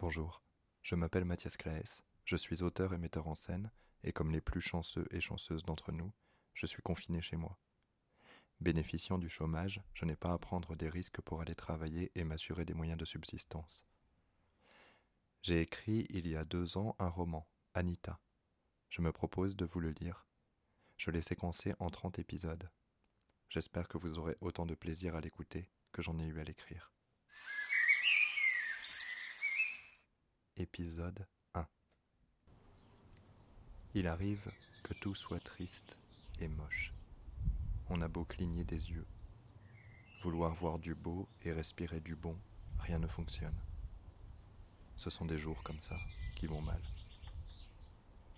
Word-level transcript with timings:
Bonjour, 0.00 0.40
je 0.84 0.94
m'appelle 0.94 1.24
Mathias 1.24 1.56
Claes, 1.56 2.02
je 2.24 2.36
suis 2.36 2.62
auteur 2.62 2.94
et 2.94 2.98
metteur 2.98 3.26
en 3.26 3.34
scène, 3.34 3.72
et 4.04 4.12
comme 4.12 4.30
les 4.30 4.40
plus 4.40 4.60
chanceux 4.60 5.08
et 5.10 5.20
chanceuses 5.20 5.64
d'entre 5.64 5.90
nous, 5.90 6.12
je 6.54 6.66
suis 6.66 6.82
confiné 6.82 7.20
chez 7.20 7.34
moi. 7.34 7.58
Bénéficiant 8.60 9.18
du 9.18 9.28
chômage, 9.28 9.82
je 9.94 10.04
n'ai 10.04 10.14
pas 10.14 10.32
à 10.32 10.38
prendre 10.38 10.76
des 10.76 10.88
risques 10.88 11.20
pour 11.22 11.40
aller 11.40 11.56
travailler 11.56 12.12
et 12.14 12.22
m'assurer 12.22 12.64
des 12.64 12.74
moyens 12.74 12.96
de 12.96 13.04
subsistance. 13.04 13.84
J'ai 15.42 15.62
écrit 15.62 16.06
il 16.10 16.28
y 16.28 16.36
a 16.36 16.44
deux 16.44 16.78
ans 16.78 16.94
un 17.00 17.08
roman, 17.08 17.48
Anita. 17.74 18.20
Je 18.90 19.02
me 19.02 19.10
propose 19.10 19.56
de 19.56 19.64
vous 19.64 19.80
le 19.80 19.90
lire. 19.90 20.28
Je 20.96 21.10
l'ai 21.10 21.22
séquencé 21.22 21.74
en 21.80 21.90
trente 21.90 22.20
épisodes. 22.20 22.70
J'espère 23.48 23.88
que 23.88 23.98
vous 23.98 24.16
aurez 24.16 24.36
autant 24.42 24.64
de 24.64 24.76
plaisir 24.76 25.16
à 25.16 25.20
l'écouter 25.20 25.68
que 25.90 26.02
j'en 26.02 26.20
ai 26.20 26.26
eu 26.26 26.38
à 26.38 26.44
l'écrire. 26.44 26.92
Épisode 30.60 31.24
1 31.54 31.68
Il 33.94 34.08
arrive 34.08 34.50
que 34.82 34.92
tout 34.92 35.14
soit 35.14 35.38
triste 35.38 35.96
et 36.40 36.48
moche. 36.48 36.92
On 37.90 38.02
a 38.02 38.08
beau 38.08 38.24
cligner 38.24 38.64
des 38.64 38.90
yeux, 38.90 39.06
vouloir 40.20 40.56
voir 40.56 40.80
du 40.80 40.96
beau 40.96 41.28
et 41.44 41.52
respirer 41.52 42.00
du 42.00 42.16
bon, 42.16 42.36
rien 42.80 42.98
ne 42.98 43.06
fonctionne. 43.06 43.54
Ce 44.96 45.10
sont 45.10 45.26
des 45.26 45.38
jours 45.38 45.62
comme 45.62 45.80
ça 45.80 45.96
qui 46.34 46.48
vont 46.48 46.60
mal. 46.60 46.82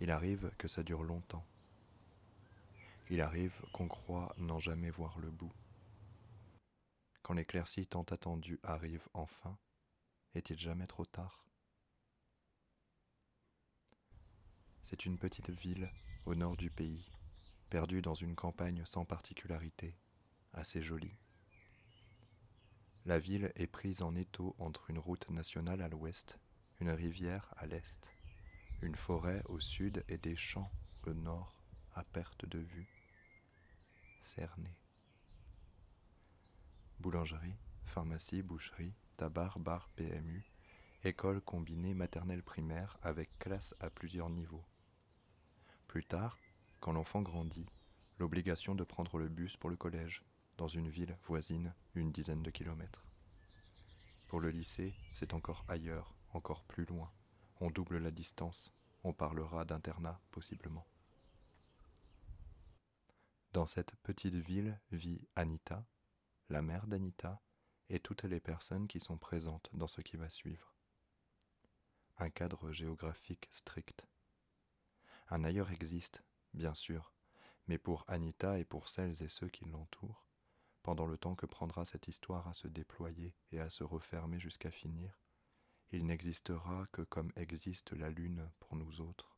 Il 0.02 0.10
arrive 0.10 0.52
que 0.58 0.68
ça 0.68 0.82
dure 0.82 1.02
longtemps. 1.02 1.46
Il 3.08 3.22
arrive 3.22 3.58
qu'on 3.72 3.88
croit 3.88 4.34
n'en 4.36 4.58
jamais 4.58 4.90
voir 4.90 5.18
le 5.20 5.30
bout. 5.30 5.54
Quand 7.22 7.32
l'éclaircie 7.32 7.86
tant 7.86 8.02
attendue 8.02 8.60
arrive 8.62 9.08
enfin, 9.14 9.56
est-il 10.34 10.58
jamais 10.58 10.86
trop 10.86 11.06
tard 11.06 11.46
C'est 14.82 15.06
une 15.06 15.18
petite 15.18 15.50
ville 15.50 15.90
au 16.26 16.34
nord 16.34 16.56
du 16.56 16.70
pays, 16.70 17.10
perdue 17.70 18.02
dans 18.02 18.14
une 18.14 18.34
campagne 18.34 18.82
sans 18.84 19.04
particularité, 19.04 19.96
assez 20.52 20.82
jolie. 20.82 21.16
La 23.06 23.18
ville 23.18 23.52
est 23.54 23.66
prise 23.66 24.02
en 24.02 24.14
étau 24.14 24.54
entre 24.58 24.90
une 24.90 24.98
route 24.98 25.28
nationale 25.30 25.80
à 25.80 25.88
l'ouest, 25.88 26.38
une 26.80 26.90
rivière 26.90 27.52
à 27.56 27.66
l'est, 27.66 28.10
une 28.82 28.94
forêt 28.94 29.42
au 29.46 29.60
sud 29.60 30.04
et 30.08 30.18
des 30.18 30.36
champs 30.36 30.70
au 31.06 31.14
nord 31.14 31.62
à 31.94 32.04
perte 32.04 32.46
de 32.46 32.58
vue. 32.58 32.88
Cerné. 34.22 34.76
Boulangerie, 36.98 37.56
pharmacie, 37.84 38.42
boucherie, 38.42 38.94
tabac, 39.16 39.54
bar, 39.56 39.88
PMU, 39.96 40.44
école 41.04 41.40
combinée 41.40 41.94
maternelle 41.94 42.42
primaire 42.42 42.98
avec 43.02 43.38
classe 43.38 43.74
à 43.80 43.88
plusieurs 43.88 44.28
niveaux. 44.28 44.64
Plus 45.90 46.04
tard, 46.04 46.38
quand 46.78 46.92
l'enfant 46.92 47.20
grandit, 47.20 47.66
l'obligation 48.20 48.76
de 48.76 48.84
prendre 48.84 49.18
le 49.18 49.28
bus 49.28 49.56
pour 49.56 49.70
le 49.70 49.76
collège, 49.76 50.22
dans 50.56 50.68
une 50.68 50.88
ville 50.88 51.18
voisine, 51.24 51.74
une 51.96 52.12
dizaine 52.12 52.44
de 52.44 52.50
kilomètres. 52.52 53.04
Pour 54.28 54.38
le 54.38 54.50
lycée, 54.50 54.94
c'est 55.14 55.34
encore 55.34 55.64
ailleurs, 55.66 56.14
encore 56.32 56.62
plus 56.62 56.84
loin. 56.84 57.10
On 57.60 57.72
double 57.72 57.98
la 57.98 58.12
distance, 58.12 58.72
on 59.02 59.12
parlera 59.12 59.64
d'internat 59.64 60.20
possiblement. 60.30 60.86
Dans 63.52 63.66
cette 63.66 63.96
petite 64.04 64.36
ville 64.36 64.78
vit 64.92 65.26
Anita, 65.34 65.84
la 66.50 66.62
mère 66.62 66.86
d'Anita, 66.86 67.42
et 67.88 67.98
toutes 67.98 68.22
les 68.22 68.38
personnes 68.38 68.86
qui 68.86 69.00
sont 69.00 69.18
présentes 69.18 69.68
dans 69.72 69.88
ce 69.88 70.02
qui 70.02 70.16
va 70.16 70.30
suivre. 70.30 70.72
Un 72.18 72.30
cadre 72.30 72.70
géographique 72.70 73.48
strict. 73.50 74.06
Un 75.30 75.44
ailleurs 75.44 75.70
existe, 75.70 76.24
bien 76.54 76.74
sûr, 76.74 77.12
mais 77.68 77.78
pour 77.78 78.04
Anita 78.08 78.58
et 78.58 78.64
pour 78.64 78.88
celles 78.88 79.22
et 79.22 79.28
ceux 79.28 79.48
qui 79.48 79.64
l'entourent, 79.64 80.26
pendant 80.82 81.06
le 81.06 81.16
temps 81.16 81.36
que 81.36 81.46
prendra 81.46 81.84
cette 81.84 82.08
histoire 82.08 82.48
à 82.48 82.52
se 82.52 82.66
déployer 82.66 83.32
et 83.52 83.60
à 83.60 83.70
se 83.70 83.84
refermer 83.84 84.40
jusqu'à 84.40 84.72
finir, 84.72 85.20
il 85.92 86.04
n'existera 86.04 86.86
que 86.90 87.02
comme 87.02 87.32
existe 87.36 87.92
la 87.92 88.10
lune 88.10 88.50
pour 88.58 88.74
nous 88.74 89.00
autres, 89.00 89.36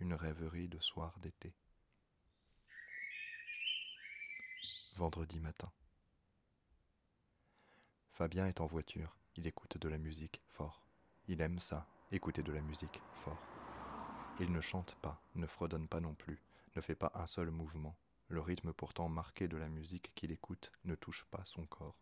une 0.00 0.14
rêverie 0.14 0.68
de 0.68 0.80
soir 0.80 1.18
d'été. 1.18 1.54
Vendredi 4.96 5.40
matin. 5.40 5.70
Fabien 8.12 8.46
est 8.46 8.60
en 8.60 8.66
voiture, 8.66 9.16
il 9.36 9.46
écoute 9.46 9.76
de 9.76 9.88
la 9.88 9.98
musique 9.98 10.40
fort. 10.46 10.86
Il 11.28 11.42
aime 11.42 11.58
ça, 11.58 11.86
écouter 12.10 12.42
de 12.42 12.52
la 12.52 12.62
musique 12.62 13.02
fort. 13.14 13.53
Il 14.40 14.50
ne 14.50 14.60
chante 14.60 14.96
pas, 14.96 15.20
ne 15.36 15.46
fredonne 15.46 15.86
pas 15.86 16.00
non 16.00 16.14
plus, 16.14 16.42
ne 16.74 16.80
fait 16.80 16.96
pas 16.96 17.12
un 17.14 17.26
seul 17.26 17.50
mouvement. 17.50 17.94
Le 18.28 18.40
rythme 18.40 18.72
pourtant 18.72 19.08
marqué 19.08 19.46
de 19.46 19.56
la 19.56 19.68
musique 19.68 20.12
qu'il 20.16 20.32
écoute 20.32 20.72
ne 20.84 20.96
touche 20.96 21.24
pas 21.30 21.44
son 21.44 21.66
corps. 21.66 21.96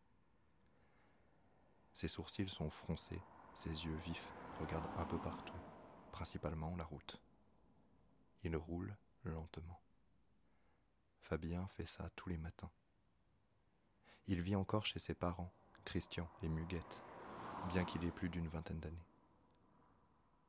Ses 1.93 2.09
sourcils 2.09 2.49
sont 2.49 2.71
froncés, 2.71 3.21
ses 3.53 3.69
yeux 3.69 3.97
vifs 3.97 4.33
regardent 4.61 4.89
un 4.99 5.05
peu 5.05 5.19
partout, 5.19 5.53
principalement 6.11 6.75
la 6.77 6.85
route. 6.85 7.21
Il 8.45 8.57
roule 8.57 8.97
lentement. 9.25 9.81
Fabien 11.21 11.67
fait 11.69 11.87
ça 11.87 12.09
tous 12.17 12.31
les 12.31 12.39
matins. 12.39 12.71
Il 14.27 14.41
vit 14.41 14.57
encore 14.57 14.87
chez 14.87 14.99
ses 14.99 15.15
parents, 15.15 15.53
Christian 15.85 16.29
et 16.43 16.49
Muguette, 16.49 17.03
bien 17.69 17.85
qu'il 17.85 18.05
ait 18.05 18.11
plus 18.11 18.31
d'une 18.31 18.49
vingtaine 18.49 18.81
d'années 18.81 19.12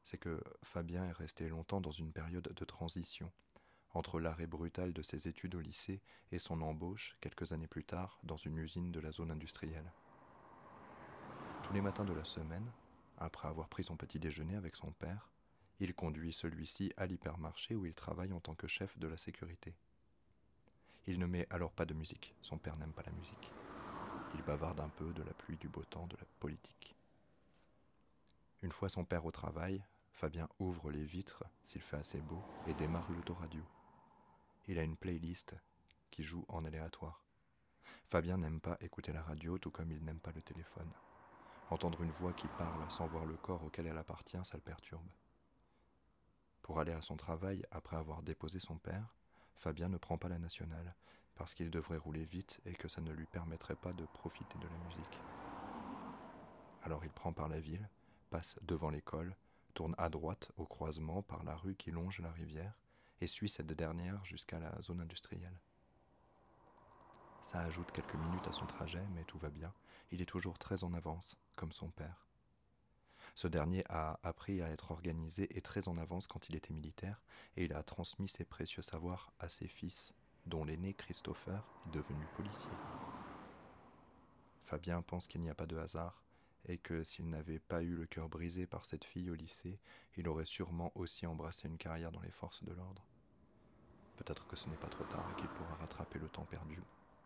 c'est 0.04 0.18
que 0.18 0.42
Fabien 0.64 1.06
est 1.06 1.12
resté 1.14 1.48
longtemps 1.48 1.82
dans 1.82 1.92
une 1.92 2.12
période 2.12 2.52
de 2.54 2.66
transition, 2.66 3.32
entre 3.94 4.20
l'arrêt 4.20 4.48
brutal 4.48 4.94
de 4.94 5.02
ses 5.02 5.28
études 5.28 5.56
au 5.56 5.60
lycée 5.60 6.02
et 6.32 6.40
son 6.40 6.62
embauche, 6.62 7.16
quelques 7.22 7.52
années 7.52 7.68
plus 7.68 7.84
tard, 7.84 8.20
dans 8.24 8.38
une 8.38 8.58
usine 8.58 8.92
de 8.92 9.00
la 9.00 9.12
zone 9.12 9.32
industrielle. 9.32 9.92
Tous 11.64 11.74
les 11.74 11.82
matins 11.82 12.06
de 12.06 12.14
la 12.14 12.26
semaine, 12.26 12.70
après 13.18 13.48
avoir 13.48 13.70
pris 13.70 13.84
son 13.84 13.96
petit 13.96 14.20
déjeuner 14.20 14.56
avec 14.56 14.76
son 14.76 14.92
père, 14.92 15.30
il 15.80 15.94
conduit 15.94 16.34
celui-ci 16.34 16.92
à 16.98 17.06
l'hypermarché 17.06 17.76
où 17.76 17.86
il 17.86 17.96
travaille 17.96 18.34
en 18.34 18.40
tant 18.40 18.56
que 18.56 18.68
chef 18.68 18.98
de 18.98 19.08
la 19.08 19.18
sécurité. 19.18 19.74
Il 21.08 21.20
ne 21.20 21.26
met 21.26 21.48
alors 21.50 21.72
pas 21.72 21.86
de 21.86 21.94
musique, 21.94 22.36
son 22.42 22.58
père 22.58 22.78
n'aime 22.78 22.94
pas 22.94 23.04
la 23.04 23.12
musique. 23.12 23.52
Il 24.36 24.42
bavarde 24.44 24.80
un 24.80 24.90
peu 24.90 25.14
de 25.14 25.24
la 25.24 25.34
pluie, 25.34 25.58
du 25.58 25.68
beau 25.68 25.84
temps, 25.84 26.08
de 26.08 26.18
la 26.18 26.26
politique. 26.40 26.96
Une 28.62 28.72
fois 28.72 28.90
son 28.90 29.04
père 29.04 29.26
au 29.26 29.32
travail, 29.32 29.84
Fabien 30.14 30.48
ouvre 30.60 30.92
les 30.92 31.04
vitres 31.04 31.44
s'il 31.64 31.82
fait 31.82 31.98
assez 31.98 32.22
beau 32.22 32.42
et 32.68 32.74
démarre 32.76 33.12
l'autoradio. 33.12 33.64
Il 34.68 34.80
a 34.80 34.84
une 34.84 34.96
playlist 34.96 35.56
qui 36.12 36.24
joue 36.24 36.46
en 36.48 36.64
aléatoire. 36.64 37.26
Fabien 38.08 38.38
n'aime 38.38 38.62
pas 38.62 38.78
écouter 38.80 39.12
la 39.12 39.24
radio 39.24 39.58
tout 39.58 39.72
comme 39.72 39.92
il 39.92 40.04
n'aime 40.06 40.20
pas 40.20 40.32
le 40.32 40.42
téléphone. 40.42 40.90
Entendre 41.72 42.04
une 42.04 42.12
voix 42.12 42.32
qui 42.32 42.48
parle 42.48 42.90
sans 42.90 43.08
voir 43.08 43.26
le 43.26 43.36
corps 43.36 43.64
auquel 43.64 43.88
elle 43.88 43.98
appartient, 43.98 44.38
ça 44.44 44.56
le 44.56 44.62
perturbe. 44.62 45.10
Pour 46.62 46.80
aller 46.80 46.94
à 46.94 47.02
son 47.02 47.18
travail 47.18 47.66
après 47.72 47.98
avoir 47.98 48.22
déposé 48.22 48.60
son 48.60 48.78
père, 48.78 49.16
Fabien 49.56 49.90
ne 49.90 49.98
prend 49.98 50.18
pas 50.18 50.30
la 50.30 50.40
nationale 50.40 50.96
parce 51.36 51.56
qu'il 51.56 51.72
devrait 51.72 51.98
rouler 51.98 52.24
vite 52.24 52.62
et 52.66 52.74
que 52.74 52.88
ça 52.88 53.02
ne 53.02 53.12
lui 53.12 53.26
permettrait 53.26 53.76
pas 53.76 53.94
de 53.94 54.06
profiter 54.06 54.60
de 54.60 54.68
la 54.68 54.78
musique. 54.86 55.20
Alors 56.84 57.04
il 57.04 57.12
prend 57.12 57.34
par 57.34 57.48
la 57.50 57.60
ville, 57.60 57.90
passe 58.30 58.60
devant 58.62 58.92
l'école, 58.92 59.36
tourne 59.74 59.96
à 59.98 60.10
droite 60.10 60.52
au 60.58 60.66
croisement 60.66 61.22
par 61.22 61.44
la 61.44 61.56
rue 61.56 61.76
qui 61.76 61.92
longe 61.92 62.20
la 62.20 62.32
rivière 62.32 62.74
et 63.22 63.28
suit 63.28 63.50
cette 63.50 63.72
dernière 63.72 64.24
jusqu'à 64.26 64.60
la 64.60 64.82
zone 64.82 65.02
industrielle. 65.02 65.58
Ça 67.42 67.60
ajoute 67.60 67.92
quelques 67.92 68.16
minutes 68.16 68.48
à 68.48 68.52
son 68.52 68.66
trajet, 68.66 69.04
mais 69.14 69.26
tout 69.26 69.38
va 69.38 69.50
bien. 69.50 69.74
Il 70.12 70.22
est 70.22 70.26
toujours 70.26 70.58
très 70.58 70.84
en 70.84 70.94
avance, 70.94 71.38
comme 71.56 71.72
son 71.72 71.90
père. 71.90 72.26
Ce 73.36 73.48
dernier 73.48 73.84
a 73.90 74.20
appris 74.24 74.62
à 74.62 74.70
être 74.70 74.92
organisé 74.92 75.56
et 75.58 75.62
très 75.62 75.88
en 75.88 75.98
avance 75.98 76.28
quand 76.28 76.50
il 76.50 76.56
était 76.56 76.74
militaire, 76.74 77.22
et 77.58 77.66
il 77.66 77.74
a 77.74 77.84
transmis 77.84 78.28
ses 78.28 78.46
précieux 78.46 78.84
savoirs 78.84 79.34
à 79.40 79.50
ses 79.50 79.68
fils, 79.68 80.14
dont 80.46 80.64
l'aîné 80.64 80.94
Christopher 80.94 81.64
est 81.88 81.92
devenu 81.92 82.26
policier. 82.36 82.72
Fabien 84.66 85.02
pense 85.02 85.28
qu'il 85.28 85.42
n'y 85.42 85.50
a 85.50 85.56
pas 85.56 85.66
de 85.66 85.78
hasard, 85.78 86.22
et 86.66 86.78
que 86.78 87.04
s'il 87.04 87.30
n'avait 87.30 87.60
pas 87.60 87.84
eu 87.84 87.96
le 87.96 88.06
cœur 88.06 88.30
brisé 88.30 88.66
par 88.66 88.86
cette 88.86 89.04
fille 89.04 89.30
au 89.30 89.36
lycée, 89.36 89.80
il 90.16 90.28
aurait 90.28 90.46
sûrement 90.46 90.92
aussi 90.96 91.26
embrassé 91.26 91.68
une 91.68 91.78
carrière 91.78 92.12
dans 92.12 92.22
les 92.22 92.32
forces 92.32 92.64
de 92.64 92.74
l'ordre. 92.74 93.06
Peut-être 94.18 94.48
que 94.48 94.56
ce 94.56 94.70
n'est 94.70 94.78
pas 94.78 94.88
trop 94.88 95.04
tard 95.06 95.30
et 95.32 95.42
qu'il 95.42 95.50
pourra 95.50 95.76
rattraper 95.76 96.20
le 96.20 96.30
temps 96.30 96.46
perdu 96.46 96.82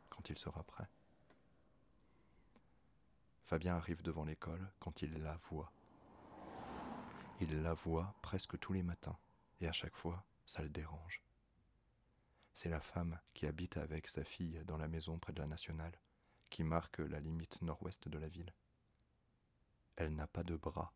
quand 0.09 0.29
il 0.29 0.37
sera 0.37 0.63
prêt. 0.63 0.87
Fabien 3.45 3.75
arrive 3.75 4.01
devant 4.01 4.25
l'école 4.25 4.69
quand 4.79 5.01
il 5.01 5.21
la 5.21 5.37
voit. 5.49 5.71
Il 7.39 7.61
la 7.61 7.73
voit 7.73 8.15
presque 8.21 8.57
tous 8.59 8.73
les 8.73 8.83
matins, 8.83 9.17
et 9.61 9.67
à 9.67 9.71
chaque 9.71 9.95
fois, 9.95 10.25
ça 10.45 10.63
le 10.63 10.69
dérange. 10.69 11.21
C'est 12.53 12.69
la 12.69 12.81
femme 12.81 13.19
qui 13.35 13.45
habite 13.45 13.77
avec 13.77 14.07
sa 14.07 14.23
fille 14.23 14.59
dans 14.65 14.77
la 14.77 14.87
maison 14.87 15.19
près 15.19 15.33
de 15.33 15.39
la 15.39 15.47
nationale, 15.47 15.97
qui 16.49 16.63
marque 16.63 16.97
la 16.97 17.19
limite 17.19 17.61
nord-ouest 17.61 18.07
de 18.07 18.17
la 18.17 18.27
ville. 18.27 18.51
Elle 19.97 20.13
n'a 20.13 20.27
pas 20.27 20.43
de 20.43 20.55
bras, 20.55 20.93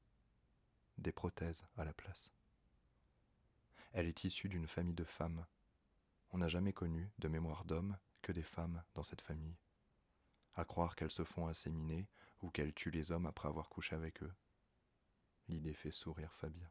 des 0.99 1.11
prothèses 1.11 1.65
à 1.75 1.83
la 1.83 1.91
place. 1.91 2.31
Elle 3.93 4.05
est 4.05 4.23
issue 4.23 4.47
d'une 4.47 4.67
famille 4.67 4.93
de 4.93 5.03
femmes. 5.03 5.45
On 6.29 6.37
n'a 6.37 6.47
jamais 6.47 6.71
connu, 6.71 7.11
de 7.17 7.27
mémoire 7.27 7.65
d'hommes, 7.65 7.97
que 8.21 8.31
des 8.31 8.43
femmes 8.43 8.83
dans 8.93 9.01
cette 9.01 9.21
famille. 9.21 9.57
À 10.53 10.65
croire 10.65 10.95
qu'elles 10.95 11.11
se 11.11 11.23
font 11.23 11.47
inséminer 11.47 12.07
ou 12.43 12.51
qu'elles 12.51 12.75
tuent 12.75 12.91
les 12.91 13.11
hommes 13.11 13.25
après 13.25 13.47
avoir 13.47 13.69
couché 13.69 13.95
avec 13.95 14.21
eux. 14.21 14.33
L'idée 15.47 15.73
fait 15.73 15.91
sourire 15.91 16.35
Fabien. 16.35 16.69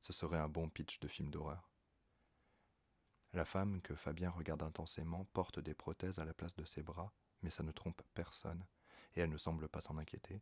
Ce 0.00 0.14
serait 0.14 0.38
un 0.38 0.48
bon 0.48 0.70
pitch 0.70 0.98
de 0.98 1.08
film 1.08 1.30
d'horreur. 1.30 1.70
La 3.34 3.44
femme 3.44 3.82
que 3.82 3.94
Fabien 3.94 4.30
regarde 4.30 4.62
intensément 4.62 5.26
porte 5.26 5.58
des 5.60 5.74
prothèses 5.74 6.18
à 6.18 6.24
la 6.24 6.32
place 6.32 6.56
de 6.56 6.64
ses 6.64 6.82
bras, 6.82 7.12
mais 7.42 7.50
ça 7.50 7.62
ne 7.62 7.70
trompe 7.70 8.02
personne, 8.14 8.64
et 9.14 9.20
elle 9.20 9.30
ne 9.30 9.36
semble 9.36 9.68
pas 9.68 9.80
s'en 9.82 9.98
inquiéter. 9.98 10.40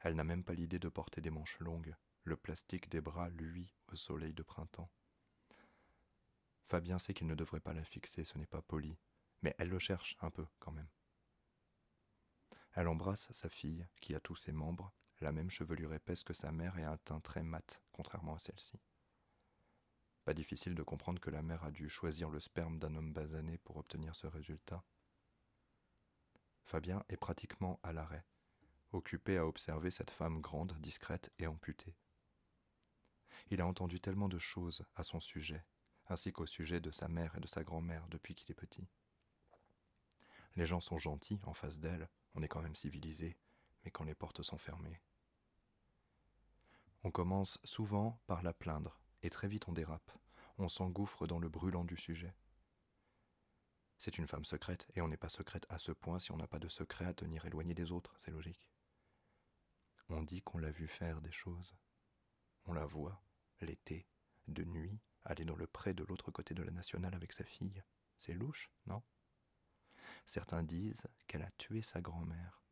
Elle 0.00 0.14
n'a 0.14 0.24
même 0.24 0.44
pas 0.44 0.54
l'idée 0.54 0.78
de 0.78 0.88
porter 0.88 1.20
des 1.20 1.30
manches 1.30 1.58
longues, 1.58 1.94
le 2.24 2.36
plastique 2.36 2.88
des 2.88 3.00
bras 3.00 3.28
luit 3.30 3.74
au 3.92 3.96
soleil 3.96 4.32
de 4.32 4.42
printemps. 4.42 4.90
Fabien 6.68 6.98
sait 6.98 7.14
qu'il 7.14 7.26
ne 7.26 7.34
devrait 7.34 7.60
pas 7.60 7.72
la 7.72 7.84
fixer, 7.84 8.24
ce 8.24 8.38
n'est 8.38 8.46
pas 8.46 8.62
poli, 8.62 8.98
mais 9.42 9.54
elle 9.58 9.70
le 9.70 9.78
cherche 9.78 10.16
un 10.20 10.30
peu 10.30 10.46
quand 10.58 10.72
même. 10.72 10.88
Elle 12.74 12.88
embrasse 12.88 13.32
sa 13.32 13.48
fille, 13.48 13.86
qui 14.00 14.14
a 14.14 14.20
tous 14.20 14.36
ses 14.36 14.52
membres, 14.52 14.92
la 15.20 15.32
même 15.32 15.50
chevelure 15.50 15.94
épaisse 15.94 16.22
que 16.22 16.34
sa 16.34 16.52
mère 16.52 16.78
et 16.78 16.84
un 16.84 16.96
teint 16.98 17.20
très 17.20 17.42
mat, 17.42 17.80
contrairement 17.90 18.34
à 18.34 18.38
celle-ci. 18.38 18.78
Pas 20.24 20.34
difficile 20.34 20.74
de 20.74 20.82
comprendre 20.82 21.20
que 21.20 21.30
la 21.30 21.42
mère 21.42 21.64
a 21.64 21.70
dû 21.70 21.88
choisir 21.88 22.28
le 22.28 22.38
sperme 22.38 22.78
d'un 22.78 22.94
homme 22.94 23.12
basané 23.12 23.58
pour 23.58 23.78
obtenir 23.78 24.14
ce 24.14 24.26
résultat. 24.26 24.84
Fabien 26.66 27.02
est 27.08 27.16
pratiquement 27.16 27.80
à 27.82 27.92
l'arrêt, 27.92 28.24
occupé 28.92 29.38
à 29.38 29.46
observer 29.46 29.90
cette 29.90 30.10
femme 30.10 30.40
grande, 30.40 30.78
discrète 30.80 31.30
et 31.38 31.46
amputée. 31.46 31.94
Il 33.50 33.60
a 33.60 33.66
entendu 33.66 34.00
tellement 34.00 34.28
de 34.28 34.38
choses 34.38 34.84
à 34.94 35.02
son 35.02 35.20
sujet, 35.20 35.64
ainsi 36.08 36.32
qu'au 36.32 36.46
sujet 36.46 36.80
de 36.80 36.90
sa 36.90 37.08
mère 37.08 37.34
et 37.36 37.40
de 37.40 37.46
sa 37.46 37.64
grand-mère 37.64 38.06
depuis 38.08 38.34
qu'il 38.34 38.50
est 38.50 38.54
petit. 38.54 38.88
Les 40.56 40.66
gens 40.66 40.80
sont 40.80 40.98
gentils 40.98 41.40
en 41.44 41.54
face 41.54 41.78
d'elle, 41.78 42.08
on 42.34 42.42
est 42.42 42.48
quand 42.48 42.62
même 42.62 42.76
civilisé, 42.76 43.38
mais 43.84 43.90
quand 43.90 44.04
les 44.04 44.14
portes 44.14 44.42
sont 44.42 44.58
fermées. 44.58 45.00
On 47.04 47.10
commence 47.10 47.58
souvent 47.64 48.20
par 48.26 48.42
la 48.42 48.52
plaindre, 48.52 49.00
et 49.22 49.30
très 49.30 49.48
vite 49.48 49.68
on 49.68 49.72
dérape, 49.72 50.10
on 50.58 50.68
s'engouffre 50.68 51.26
dans 51.26 51.38
le 51.38 51.48
brûlant 51.48 51.84
du 51.84 51.96
sujet. 51.96 52.34
C'est 53.98 54.18
une 54.18 54.26
femme 54.26 54.44
secrète, 54.44 54.86
et 54.94 55.00
on 55.00 55.08
n'est 55.08 55.16
pas 55.16 55.28
secrète 55.28 55.66
à 55.68 55.78
ce 55.78 55.92
point 55.92 56.18
si 56.18 56.32
on 56.32 56.36
n'a 56.36 56.46
pas 56.46 56.58
de 56.58 56.68
secret 56.68 57.04
à 57.04 57.14
tenir 57.14 57.44
éloigné 57.44 57.74
des 57.74 57.92
autres, 57.92 58.14
c'est 58.18 58.30
logique. 58.30 58.68
On 60.10 60.22
dit 60.22 60.40
qu'on 60.42 60.58
l'a 60.58 60.70
vu 60.70 60.88
faire 60.88 61.20
des 61.20 61.32
choses. 61.32 61.76
On 62.66 62.72
la 62.72 62.86
voit, 62.86 63.22
l'été, 63.60 64.06
de 64.46 64.64
nuit, 64.64 64.98
aller 65.24 65.44
dans 65.44 65.56
le 65.56 65.66
pré 65.66 65.92
de 65.92 66.04
l'autre 66.04 66.30
côté 66.30 66.54
de 66.54 66.62
la 66.62 66.70
nationale 66.70 67.14
avec 67.14 67.32
sa 67.32 67.44
fille. 67.44 67.82
C'est 68.16 68.32
louche, 68.32 68.70
non? 68.86 69.02
Certains 70.24 70.62
disent 70.62 71.06
qu'elle 71.26 71.42
a 71.42 71.50
tué 71.52 71.82
sa 71.82 72.00
grand-mère, 72.00 72.62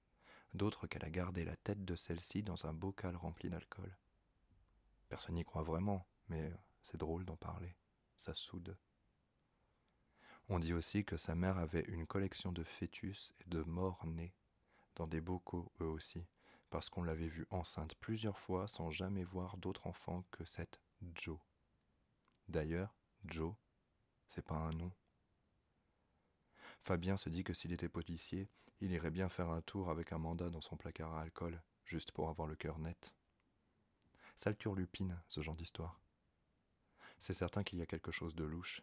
d'autres 0.55 0.87
qu'elle 0.87 1.05
a 1.05 1.11
gardé 1.11 1.45
la 1.45 1.57
tête 1.57 1.85
de 1.85 1.95
celle-ci 1.95 2.43
dans 2.43 2.67
un 2.67 2.73
bocal 2.73 3.17
rempli 3.17 3.51
d'alcool. 3.51 3.97
Personne 5.09 5.35
n'y 5.35 5.45
croit 5.45 5.63
vraiment, 5.63 6.07
mais 6.29 6.53
c'est 6.83 6.97
drôle 6.97 7.25
d'en 7.25 7.37
parler, 7.37 7.77
ça 8.17 8.33
soude. 8.33 8.77
On 10.49 10.59
dit 10.59 10.73
aussi 10.73 11.05
que 11.05 11.17
sa 11.17 11.35
mère 11.35 11.59
avait 11.59 11.85
une 11.89 12.07
collection 12.07 12.53
de 12.53 12.63
fœtus 12.63 13.35
et 13.41 13.49
de 13.49 13.63
morts 13.63 14.07
nés, 14.07 14.35
dans 14.95 15.07
des 15.07 15.21
bocaux 15.21 15.73
eux 15.81 15.89
aussi, 15.89 16.27
parce 16.71 16.89
qu'on 16.89 17.03
l'avait 17.03 17.29
vue 17.29 17.47
enceinte 17.51 17.95
plusieurs 17.97 18.39
fois 18.39 18.69
sans 18.69 18.91
jamais 18.91 19.25
voir 19.25 19.57
d'autre 19.57 19.87
enfant 19.87 20.25
que 20.31 20.45
cette 20.45 20.81
Joe. 21.15 21.39
D'ailleurs, 22.49 22.95
Joe, 23.25 23.55
c'est 24.29 24.45
pas 24.45 24.57
un 24.57 24.71
nom. 24.71 24.93
Fabien 26.83 27.17
se 27.17 27.29
dit 27.29 27.45
que 27.45 27.55
s'il 27.55 27.73
était 27.73 27.89
policier, 27.89 28.49
il 28.81 28.93
irait 28.93 29.11
bien 29.11 29.29
faire 29.29 29.51
un 29.51 29.63
tour 29.63 29.91
avec 29.91 30.13
un 30.13 30.19
mandat 30.19 30.51
dans 30.51 30.61
son 30.61 30.77
placard 30.77 31.15
à 31.15 31.23
alcool, 31.23 31.63
juste 31.85 32.13
pour 32.13 32.29
avoir 32.29 32.47
le 32.47 32.57
cœur 32.57 32.79
net. 32.79 33.15
Ça 34.35 34.51
le 34.51 34.57
turlupine, 34.57 35.21
ce 35.29 35.41
genre 35.41 35.57
d'histoire. 35.57 36.01
C'est 37.19 37.35
certain 37.35 37.65
qu'il 37.65 37.79
y 37.79 37.83
a 37.83 37.87
quelque 37.87 38.13
chose 38.13 38.35
de 38.35 38.45
louche. 38.45 38.83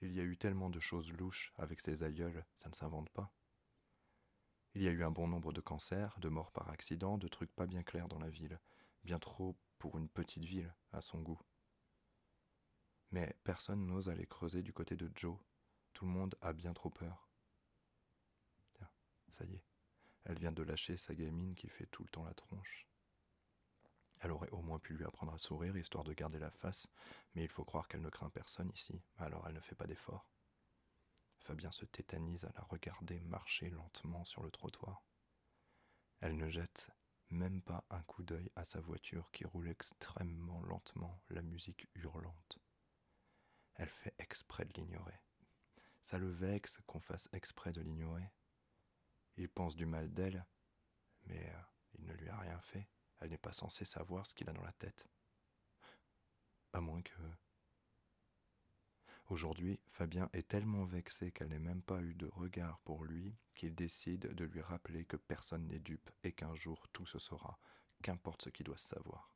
Il 0.00 0.12
y 0.12 0.20
a 0.20 0.24
eu 0.24 0.36
tellement 0.36 0.70
de 0.70 0.80
choses 0.80 1.12
louches 1.12 1.52
avec 1.56 1.80
ses 1.80 2.02
aïeuls, 2.02 2.44
ça 2.56 2.68
ne 2.68 2.74
s'invente 2.74 3.08
pas. 3.10 3.32
Il 4.74 4.82
y 4.82 4.88
a 4.88 4.92
eu 4.92 5.02
un 5.02 5.10
bon 5.10 5.26
nombre 5.26 5.52
de 5.52 5.60
cancers, 5.60 6.16
de 6.20 6.28
morts 6.28 6.52
par 6.52 6.70
accident, 6.70 7.18
de 7.18 7.26
trucs 7.26 7.52
pas 7.54 7.66
bien 7.66 7.82
clairs 7.82 8.08
dans 8.08 8.20
la 8.20 8.30
ville, 8.30 8.60
bien 9.02 9.18
trop 9.18 9.56
pour 9.78 9.98
une 9.98 10.08
petite 10.08 10.44
ville, 10.44 10.72
à 10.92 11.02
son 11.02 11.20
goût. 11.20 11.40
Mais 13.10 13.36
personne 13.42 13.86
n'ose 13.86 14.08
aller 14.08 14.26
creuser 14.26 14.62
du 14.62 14.72
côté 14.72 14.94
de 14.96 15.10
Joe. 15.16 15.36
Tout 15.92 16.04
le 16.04 16.12
monde 16.12 16.36
a 16.40 16.52
bien 16.52 16.72
trop 16.72 16.90
peur. 16.90 17.28
Tiens, 18.74 18.88
ça 19.30 19.44
y 19.44 19.54
est, 19.54 19.64
elle 20.24 20.38
vient 20.38 20.52
de 20.52 20.62
lâcher 20.62 20.96
sa 20.96 21.14
gamine 21.14 21.56
qui 21.56 21.68
fait 21.68 21.86
tout 21.86 22.04
le 22.04 22.08
temps 22.10 22.24
la 22.24 22.34
tronche. 22.34 22.86
Elle 24.20 24.30
aurait 24.30 24.50
au 24.50 24.62
moins 24.62 24.78
pu 24.78 24.94
lui 24.94 25.04
apprendre 25.04 25.32
à 25.32 25.38
sourire, 25.38 25.76
histoire 25.76 26.04
de 26.04 26.12
garder 26.12 26.38
la 26.38 26.50
face, 26.50 26.86
mais 27.34 27.42
il 27.42 27.48
faut 27.48 27.64
croire 27.64 27.88
qu'elle 27.88 28.02
ne 28.02 28.10
craint 28.10 28.30
personne 28.30 28.70
ici, 28.70 29.02
alors 29.18 29.48
elle 29.48 29.54
ne 29.54 29.60
fait 29.60 29.74
pas 29.74 29.86
d'effort. 29.86 30.30
Fabien 31.50 31.72
se 31.72 31.84
tétanise 31.84 32.44
à 32.44 32.52
la 32.54 32.62
regarder 32.62 33.18
marcher 33.22 33.70
lentement 33.70 34.22
sur 34.22 34.44
le 34.44 34.52
trottoir. 34.52 35.02
Elle 36.20 36.36
ne 36.36 36.48
jette 36.48 36.92
même 37.28 37.60
pas 37.60 37.84
un 37.90 38.04
coup 38.04 38.22
d'œil 38.22 38.52
à 38.54 38.64
sa 38.64 38.78
voiture 38.78 39.32
qui 39.32 39.44
roule 39.44 39.68
extrêmement 39.68 40.60
lentement, 40.60 41.20
la 41.28 41.42
musique 41.42 41.88
hurlante. 41.96 42.60
Elle 43.74 43.88
fait 43.88 44.14
exprès 44.20 44.64
de 44.64 44.72
l'ignorer. 44.74 45.18
Ça 46.02 46.18
le 46.18 46.30
vexe 46.30 46.78
qu'on 46.86 47.00
fasse 47.00 47.28
exprès 47.32 47.72
de 47.72 47.80
l'ignorer. 47.80 48.30
Il 49.36 49.48
pense 49.48 49.74
du 49.74 49.86
mal 49.86 50.14
d'elle, 50.14 50.46
mais 51.24 51.50
euh, 51.52 51.62
il 51.98 52.04
ne 52.04 52.12
lui 52.12 52.28
a 52.28 52.36
rien 52.36 52.60
fait. 52.60 52.86
Elle 53.18 53.30
n'est 53.30 53.38
pas 53.38 53.52
censée 53.52 53.84
savoir 53.84 54.24
ce 54.24 54.34
qu'il 54.34 54.48
a 54.48 54.52
dans 54.52 54.62
la 54.62 54.74
tête. 54.74 55.04
À 56.72 56.80
moins 56.80 57.02
que... 57.02 57.12
Aujourd'hui, 59.30 59.78
Fabien 59.92 60.28
est 60.32 60.48
tellement 60.48 60.84
vexé 60.84 61.30
qu'elle 61.30 61.50
n'ait 61.50 61.60
même 61.60 61.82
pas 61.82 62.02
eu 62.02 62.14
de 62.14 62.26
regard 62.26 62.80
pour 62.80 63.04
lui 63.04 63.36
qu'il 63.54 63.76
décide 63.76 64.34
de 64.34 64.44
lui 64.44 64.60
rappeler 64.60 65.04
que 65.04 65.16
personne 65.16 65.68
n'est 65.68 65.78
dupe 65.78 66.10
et 66.24 66.32
qu'un 66.32 66.56
jour 66.56 66.88
tout 66.88 67.06
se 67.06 67.20
saura, 67.20 67.60
qu'importe 68.02 68.42
ce 68.42 68.50
qu'il 68.50 68.66
doit 68.66 68.76
savoir. 68.76 69.32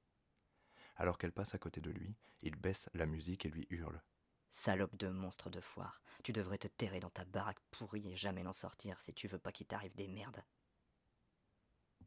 Alors 0.96 1.16
qu'elle 1.16 1.30
passe 1.30 1.54
à 1.54 1.58
côté 1.58 1.80
de 1.80 1.92
lui, 1.92 2.16
il 2.42 2.56
baisse 2.56 2.90
la 2.92 3.06
musique 3.06 3.46
et 3.46 3.50
lui 3.50 3.68
hurle. 3.70 4.02
Salope 4.50 4.96
de 4.96 5.10
monstre 5.10 5.48
de 5.48 5.60
foire, 5.60 6.02
tu 6.24 6.32
devrais 6.32 6.58
te 6.58 6.66
terrer 6.66 6.98
dans 6.98 7.10
ta 7.10 7.24
baraque 7.24 7.60
pourrie 7.70 8.08
et 8.08 8.16
jamais 8.16 8.42
n'en 8.42 8.52
sortir 8.52 9.00
si 9.00 9.14
tu 9.14 9.28
veux 9.28 9.38
pas 9.38 9.52
qu'il 9.52 9.68
t'arrive 9.68 9.94
des 9.94 10.08
merdes. 10.08 10.42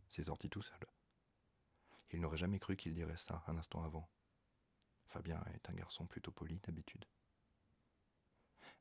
C'est 0.10 0.24
sorti 0.24 0.50
tout 0.50 0.62
seul. 0.62 0.86
Il 2.12 2.20
n'aurait 2.20 2.36
jamais 2.36 2.60
cru 2.60 2.76
qu'il 2.76 2.94
dirait 2.94 3.16
ça 3.16 3.46
un 3.48 3.56
instant 3.56 3.82
avant. 3.86 4.10
Fabien 5.06 5.42
est 5.54 5.70
un 5.70 5.74
garçon 5.74 6.06
plutôt 6.06 6.34
poli 6.34 6.60
d'habitude. 6.66 7.06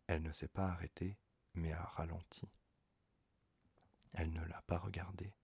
Elle 0.06 0.22
ne 0.22 0.32
s'est 0.32 0.48
pas 0.48 0.68
arrêtée, 0.68 1.18
mais 1.54 1.72
a 1.72 1.82
ralenti. 1.82 2.48
Elle 4.12 4.32
ne 4.32 4.44
l'a 4.44 4.62
pas 4.62 4.78
regardé. 4.78 5.34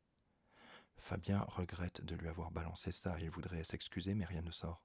Fabien 0.96 1.40
regrette 1.48 2.00
de 2.04 2.14
lui 2.14 2.28
avoir 2.28 2.50
balancé 2.52 2.92
ça. 2.92 3.18
Il 3.20 3.30
voudrait 3.30 3.64
s'excuser, 3.64 4.14
mais 4.14 4.24
rien 4.24 4.42
ne 4.42 4.52
sort. 4.52 4.84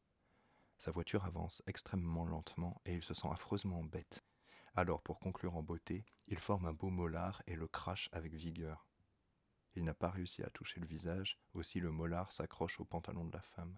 Sa 0.77 0.91
voiture 0.91 1.25
avance 1.25 1.62
extrêmement 1.67 2.25
lentement 2.25 2.81
et 2.86 2.93
il 2.93 3.03
se 3.03 3.13
sent 3.13 3.27
affreusement 3.31 3.84
bête. 3.84 4.24
Alors, 4.75 5.01
pour 5.01 5.19
conclure 5.19 5.55
en 5.55 5.63
beauté, 5.63 6.05
il 6.27 6.39
forme 6.39 6.65
un 6.65 6.74
beau 6.74 6.89
molar 6.89 7.41
et 7.48 7.55
le 7.55 7.67
crache 7.67 8.10
avec 8.12 8.34
vigueur. 8.34 8.88
Il 9.75 9.84
n'a 9.84 9.93
pas 9.93 10.10
réussi 10.10 10.43
à 10.43 10.50
toucher 10.50 10.79
le 10.79 10.88
visage, 10.88 11.39
aussi 11.53 11.79
le 11.79 11.91
molar 11.91 12.31
s'accroche 12.31 12.79
au 12.79 12.86
pantalon 12.86 13.25
de 13.25 13.34
la 13.34 13.41
femme. 13.41 13.77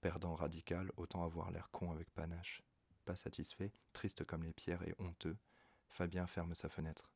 Perdant 0.00 0.34
radical, 0.34 0.90
autant 0.96 1.24
avoir 1.24 1.50
l'air 1.50 1.70
con 1.70 1.90
avec 1.90 2.10
panache. 2.10 2.62
Pas 3.06 3.16
satisfait, 3.16 3.72
triste 3.94 4.24
comme 4.24 4.42
les 4.42 4.52
pierres 4.52 4.82
et 4.82 4.94
honteux, 4.98 5.38
Fabien 5.88 6.26
ferme 6.26 6.54
sa 6.54 6.68
fenêtre 6.68 7.10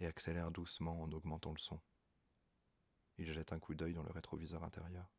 et 0.00 0.06
accélère 0.06 0.50
doucement 0.50 1.00
en 1.00 1.12
augmentant 1.12 1.52
le 1.52 1.58
son. 1.58 1.80
Il 3.16 3.32
jette 3.32 3.52
un 3.52 3.58
coup 3.58 3.74
d'œil 3.74 3.94
dans 3.94 4.02
le 4.02 4.10
rétroviseur 4.10 4.64
intérieur. 4.64 5.10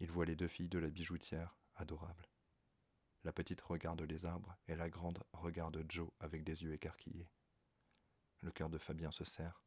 Il 0.00 0.10
voit 0.10 0.24
les 0.24 0.34
deux 0.34 0.48
filles 0.48 0.68
de 0.68 0.78
la 0.78 0.90
bijoutière, 0.90 1.56
adorables. 1.76 2.28
La 3.22 3.32
petite 3.32 3.60
regarde 3.60 4.00
les 4.00 4.24
arbres 4.24 4.56
et 4.66 4.74
la 4.74 4.90
grande 4.90 5.22
regarde 5.32 5.84
Joe 5.88 6.10
avec 6.18 6.42
des 6.42 6.64
yeux 6.64 6.72
écarquillés. 6.72 7.30
Le 8.40 8.50
cœur 8.50 8.70
de 8.70 8.78
Fabien 8.78 9.12
se 9.12 9.24
serre 9.24 9.62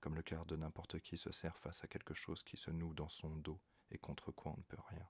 comme 0.00 0.14
le 0.14 0.22
cœur 0.22 0.46
de 0.46 0.56
n'importe 0.56 1.00
qui 1.00 1.16
se 1.16 1.30
serre 1.32 1.58
face 1.58 1.84
à 1.84 1.86
quelque 1.86 2.14
chose 2.14 2.42
qui 2.42 2.56
se 2.56 2.70
noue 2.70 2.94
dans 2.94 3.08
son 3.08 3.36
dos 3.36 3.60
et 3.90 3.98
contre 3.98 4.32
quoi 4.32 4.52
on 4.52 4.56
ne 4.56 4.62
peut 4.62 4.80
rien. 4.88 5.08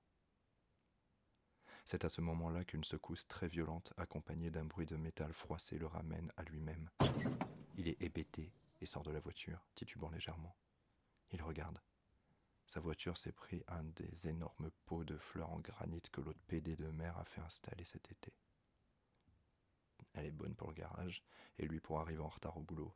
C'est 1.84 2.04
à 2.04 2.08
ce 2.08 2.20
moment-là 2.20 2.64
qu'une 2.64 2.84
secousse 2.84 3.26
très 3.26 3.48
violente, 3.48 3.92
accompagnée 3.96 4.50
d'un 4.50 4.64
bruit 4.64 4.86
de 4.86 4.96
métal 4.96 5.32
froissé, 5.32 5.78
le 5.78 5.86
ramène 5.86 6.32
à 6.36 6.42
lui-même. 6.44 6.88
Il 7.76 7.88
est 7.88 8.00
hébété 8.00 8.52
et 8.80 8.86
sort 8.86 9.02
de 9.02 9.10
la 9.10 9.20
voiture, 9.20 9.66
titubant 9.74 10.10
légèrement. 10.10 10.56
Il 11.32 11.42
regarde. 11.42 11.80
Sa 12.66 12.80
voiture 12.80 13.16
s'est 13.16 13.32
pris 13.32 13.64
un 13.66 13.82
des 13.82 14.28
énormes 14.28 14.70
pots 14.86 15.04
de 15.04 15.16
fleurs 15.16 15.50
en 15.50 15.58
granit 15.58 16.02
que 16.12 16.20
l'autre 16.20 16.40
PD 16.46 16.76
de 16.76 16.86
mer 16.86 17.18
a 17.18 17.24
fait 17.24 17.40
installer 17.40 17.84
cet 17.84 18.10
été. 18.12 18.32
Elle 20.14 20.26
est 20.26 20.30
bonne 20.30 20.54
pour 20.54 20.68
le 20.68 20.74
garage 20.74 21.24
et 21.58 21.66
lui 21.66 21.80
pour 21.80 22.00
arriver 22.00 22.22
en 22.22 22.28
retard 22.28 22.56
au 22.56 22.62
boulot. 22.62 22.94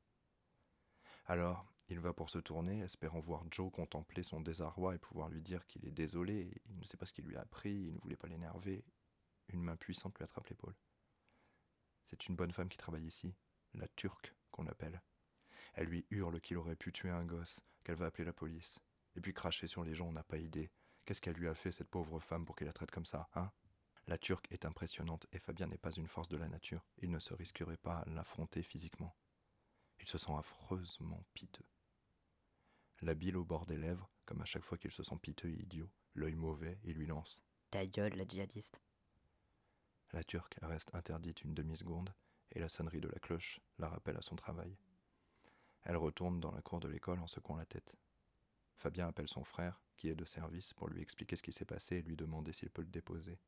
Alors, 1.27 1.67
il 1.89 2.01
va 2.01 2.13
pour 2.13 2.31
se 2.31 2.39
tourner, 2.39 2.81
espérant 2.81 3.21
voir 3.21 3.45
Joe 3.51 3.73
contempler 3.73 4.23
son 4.23 4.41
désarroi 4.41 4.95
et 4.95 4.99
pouvoir 4.99 5.29
lui 5.29 5.43
dire 5.43 5.67
qu'il 5.67 5.87
est 5.87 5.93
désolé, 5.93 6.61
il 6.67 6.79
ne 6.79 6.85
sait 6.85 6.97
pas 6.97 7.07
ce 7.07 7.13
qu'il 7.13 7.25
lui 7.25 7.37
a 7.37 7.41
appris, 7.41 7.73
il 7.73 7.95
ne 7.95 8.01
voulait 8.01 8.17
pas 8.17 8.29
l'énerver. 8.29 8.85
Une 9.49 9.63
main 9.63 9.77
puissante 9.77 10.17
lui 10.19 10.25
attrape 10.25 10.49
l'épaule. 10.49 10.77
C'est 12.03 12.27
une 12.29 12.37
bonne 12.37 12.53
femme 12.53 12.69
qui 12.69 12.77
travaille 12.77 13.07
ici, 13.07 13.35
la 13.75 13.89
turque 13.89 14.35
qu'on 14.51 14.67
appelle. 14.67 15.03
Elle 15.75 15.87
lui 15.87 16.07
hurle 16.11 16.41
qu'il 16.41 16.59
aurait 16.59 16.77
pu 16.77 16.93
tuer 16.93 17.11
un 17.11 17.25
gosse, 17.25 17.61
qu'elle 17.83 17.97
va 17.97 18.07
appeler 18.07 18.25
la 18.25 18.33
police. 18.33 18.79
Et 19.17 19.21
puis 19.21 19.33
cracher 19.33 19.67
sur 19.67 19.85
les 19.85 19.95
gens, 19.95 20.09
on 20.09 20.13
n'a 20.13 20.25
pas 20.25 20.39
idée. 20.39 20.71
Qu'est-ce 21.05 21.21
qu'elle 21.21 21.37
lui 21.37 21.49
a 21.49 21.55
fait, 21.55 21.73
cette 21.73 21.89
pauvre 21.89 22.21
femme, 22.21 22.45
pour 22.45 22.57
qu'elle 22.57 22.69
la 22.69 22.73
traite 22.73 22.91
comme 22.91 23.07
ça, 23.07 23.29
hein? 23.35 23.51
La 24.07 24.19
turque 24.19 24.51
est 24.51 24.67
impressionnante 24.67 25.27
et 25.33 25.39
Fabien 25.39 25.67
n'est 25.67 25.79
pas 25.79 25.93
une 25.93 26.09
force 26.09 26.29
de 26.29 26.37
la 26.37 26.49
nature. 26.49 26.87
Il 26.99 27.11
ne 27.11 27.19
se 27.19 27.33
risquerait 27.33 27.79
pas 27.79 28.01
à 28.01 28.05
l'affronter 28.11 28.63
physiquement. 28.63 29.17
Il 30.05 30.09
se 30.11 30.19
sent 30.19 30.35
affreusement 30.37 31.25
piteux. 31.33 31.65
La 33.01 33.15
bile 33.15 33.39
au 33.39 33.45
bord 33.45 33.65
des 33.65 33.79
lèvres, 33.79 34.11
comme 34.27 34.43
à 34.43 34.45
chaque 34.45 34.63
fois 34.63 34.77
qu'il 34.77 34.91
se 34.91 35.03
sent 35.03 35.17
piteux 35.23 35.49
et 35.49 35.63
idiot, 35.63 35.89
l'œil 36.13 36.35
mauvais, 36.35 36.79
il 36.85 36.97
lui 36.97 37.07
lance. 37.07 37.43
Ta 37.71 37.87
gueule, 37.87 38.13
la 38.13 38.27
djihadiste. 38.27 38.83
La 40.13 40.23
turque 40.23 40.59
reste 40.61 40.95
interdite 40.95 41.41
une 41.41 41.55
demi-seconde 41.55 42.13
et 42.53 42.59
la 42.59 42.69
sonnerie 42.69 43.01
de 43.01 43.09
la 43.09 43.19
cloche 43.19 43.61
la 43.79 43.89
rappelle 43.89 44.19
à 44.19 44.21
son 44.21 44.37
travail. 44.37 44.77
Elle 45.85 45.97
retourne 45.97 46.39
dans 46.39 46.53
la 46.53 46.61
cour 46.61 46.81
de 46.81 46.89
l'école 46.89 47.21
en 47.21 47.27
secouant 47.27 47.57
la 47.57 47.65
tête. 47.65 47.97
Fabien 48.77 49.09
appelle 49.09 49.29
son 49.29 49.45
frère, 49.45 49.81
qui 49.97 50.11
est 50.11 50.15
de 50.15 50.27
service, 50.27 50.75
pour 50.75 50.91
lui 50.91 51.01
expliquer 51.01 51.37
ce 51.37 51.43
qui 51.43 51.53
s'est 51.55 51.65
passé 51.65 51.97
et 51.97 52.03
lui 52.03 52.17
demander 52.17 52.53
s'il 52.53 52.69
peut 52.69 52.83
le 52.83 52.89
déposer. 52.89 53.39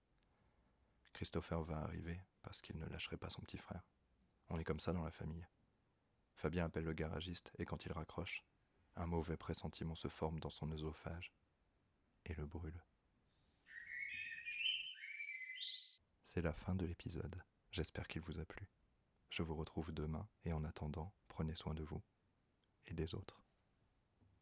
Christopher 1.12 1.62
va 1.64 1.82
arriver 1.82 2.18
parce 2.40 2.62
qu'il 2.62 2.78
ne 2.78 2.86
lâcherait 2.86 3.18
pas 3.18 3.28
son 3.28 3.42
petit 3.42 3.58
frère. 3.58 3.86
On 4.48 4.58
est 4.58 4.64
comme 4.64 4.80
ça 4.80 4.94
dans 4.94 5.04
la 5.04 5.10
famille. 5.10 5.46
Fabien 6.36 6.66
appelle 6.66 6.84
le 6.84 6.92
garagiste 6.92 7.52
et 7.58 7.64
quand 7.64 7.86
il 7.86 7.92
raccroche, 7.92 8.44
un 8.94 9.06
mauvais 9.06 9.36
pressentiment 9.36 9.94
se 9.94 10.08
forme 10.08 10.38
dans 10.38 10.50
son 10.50 10.70
œsophage 10.70 11.32
et 12.26 12.34
le 12.34 12.46
brûle. 12.46 12.82
C'est 16.22 16.42
la 16.42 16.52
fin 16.52 16.74
de 16.74 16.84
l'épisode. 16.84 17.42
J'espère 17.70 18.06
qu'il 18.06 18.20
vous 18.20 18.38
a 18.38 18.44
plu. 18.44 18.68
Je 19.30 19.42
vous 19.42 19.56
retrouve 19.56 19.92
demain 19.92 20.28
et 20.44 20.52
en 20.52 20.64
attendant, 20.64 21.14
prenez 21.28 21.54
soin 21.54 21.74
de 21.74 21.82
vous 21.82 22.02
et 22.86 22.94
des 22.94 23.14
autres. 23.14 23.45